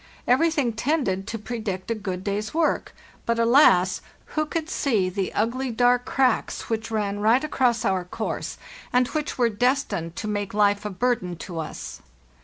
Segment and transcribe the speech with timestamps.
[0.27, 2.95] Everything tended to predict a good day's work;
[3.27, 4.01] but, alas,
[4.33, 8.57] who could see the ugly dark cracks which ran right across our course,
[8.91, 12.01] and which were destined to make life a burden to us.